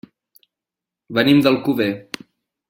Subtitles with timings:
[1.19, 1.91] Venim d'Alcover.